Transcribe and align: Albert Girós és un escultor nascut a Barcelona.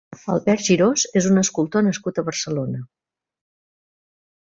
Albert 0.35 0.63
Girós 0.67 1.03
és 1.21 1.27
un 1.33 1.43
escultor 1.43 1.87
nascut 1.89 2.17
a 2.17 2.27
Barcelona. 2.33 2.83